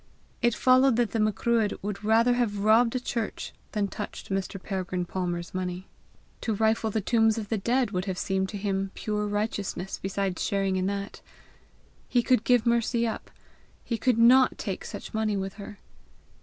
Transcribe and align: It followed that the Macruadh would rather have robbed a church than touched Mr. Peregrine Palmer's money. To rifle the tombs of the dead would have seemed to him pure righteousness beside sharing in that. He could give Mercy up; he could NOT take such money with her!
It 0.41 0.55
followed 0.55 0.95
that 0.95 1.11
the 1.11 1.19
Macruadh 1.19 1.77
would 1.83 2.03
rather 2.03 2.33
have 2.33 2.57
robbed 2.57 2.95
a 2.95 2.99
church 2.99 3.53
than 3.73 3.87
touched 3.87 4.31
Mr. 4.31 4.59
Peregrine 4.59 5.05
Palmer's 5.05 5.53
money. 5.53 5.85
To 6.41 6.55
rifle 6.55 6.89
the 6.89 7.01
tombs 7.01 7.37
of 7.37 7.49
the 7.49 7.57
dead 7.59 7.91
would 7.91 8.05
have 8.05 8.17
seemed 8.17 8.49
to 8.49 8.57
him 8.57 8.89
pure 8.95 9.27
righteousness 9.27 9.99
beside 9.99 10.39
sharing 10.39 10.75
in 10.75 10.87
that. 10.87 11.21
He 12.09 12.23
could 12.23 12.43
give 12.43 12.65
Mercy 12.65 13.05
up; 13.05 13.29
he 13.83 13.99
could 13.99 14.17
NOT 14.17 14.57
take 14.57 14.85
such 14.85 15.13
money 15.13 15.37
with 15.37 15.53
her! 15.61 15.77